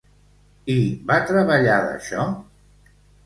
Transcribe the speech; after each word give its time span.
I 0.75 0.77
va 1.11 1.17
treballar 1.31 1.77
d'això? 1.87 2.25